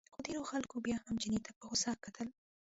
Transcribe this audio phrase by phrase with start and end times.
[0.13, 2.27] خو ډېرو خلکو بیا هم چیني ته په غوسه کتل.